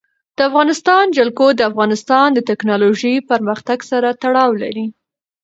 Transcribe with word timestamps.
د 0.37 0.39
افغانستان 0.49 1.03
جلکو 1.17 1.47
د 1.55 1.61
افغانستان 1.71 2.27
د 2.33 2.39
تکنالوژۍ 2.49 3.15
پرمختګ 3.29 3.79
سره 3.91 4.09
تړاو 4.23 4.51
لري. 4.61 4.85